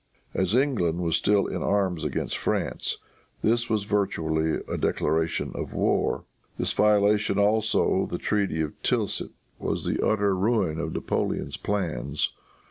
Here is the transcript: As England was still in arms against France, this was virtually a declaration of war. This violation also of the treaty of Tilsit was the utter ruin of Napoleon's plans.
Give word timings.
As 0.33 0.55
England 0.55 0.99
was 0.99 1.15
still 1.15 1.45
in 1.45 1.61
arms 1.61 2.03
against 2.03 2.35
France, 2.35 2.97
this 3.43 3.69
was 3.69 3.83
virtually 3.83 4.59
a 4.67 4.75
declaration 4.75 5.51
of 5.53 5.75
war. 5.75 6.23
This 6.57 6.73
violation 6.73 7.37
also 7.37 8.01
of 8.01 8.09
the 8.09 8.17
treaty 8.17 8.61
of 8.61 8.73
Tilsit 8.81 9.29
was 9.59 9.85
the 9.85 10.03
utter 10.03 10.35
ruin 10.35 10.79
of 10.79 10.93
Napoleon's 10.93 11.55
plans. 11.55 12.33